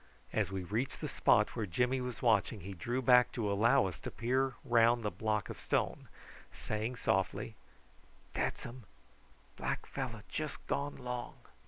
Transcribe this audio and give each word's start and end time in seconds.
As 0.33 0.49
we 0.51 0.63
reached 0.63 0.99
the 0.99 1.07
spot 1.07 1.55
where 1.55 1.67
Jimmy 1.67 2.01
was 2.01 2.23
watching, 2.23 2.61
he 2.61 2.73
drew 2.73 3.03
back 3.03 3.31
to 3.33 3.51
allow 3.51 3.85
us 3.85 3.99
to 3.99 4.09
peer 4.09 4.55
round 4.65 5.03
the 5.03 5.11
block 5.11 5.47
of 5.47 5.59
stone, 5.61 6.07
saying 6.51 6.95
softly: 6.95 7.53
"Dat's 8.33 8.65
um. 8.65 8.85
Black 9.57 9.85
fellow 9.85 10.23
just 10.31 10.65
gone 10.65 10.95
long." 10.95 11.35